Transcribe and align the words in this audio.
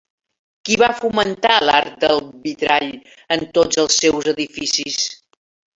Qui 0.69 0.77
va 0.83 0.87
fomentar 0.99 1.51
l'art 1.65 1.93
del 2.05 2.19
vitrall 2.47 2.89
en 3.37 3.47
tots 3.59 3.83
els 3.85 4.03
seus 4.05 4.35
edificis? 4.37 5.03